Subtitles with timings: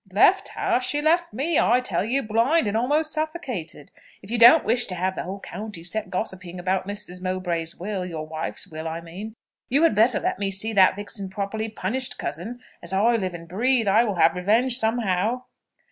[0.11, 0.79] "Left her?
[0.79, 3.91] She left me, I tell you, blind, and almost suffocated.
[4.23, 7.21] If you don't wish to have the whole county set gossiping about Mrs.
[7.21, 9.35] Mowbray's will your wife's will I mean,
[9.69, 12.61] you had better let me see that vixen properly punished, cousin.
[12.81, 15.43] As I live and breathe I will have revenge somehow."